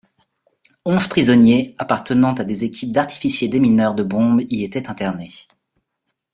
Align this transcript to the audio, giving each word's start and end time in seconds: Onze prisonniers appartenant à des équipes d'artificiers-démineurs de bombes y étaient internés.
Onze 0.83 1.07
prisonniers 1.07 1.75
appartenant 1.77 2.33
à 2.33 2.43
des 2.43 2.63
équipes 2.63 2.91
d'artificiers-démineurs 2.91 3.93
de 3.93 4.01
bombes 4.01 4.41
y 4.49 4.63
étaient 4.63 4.89
internés. 4.89 5.29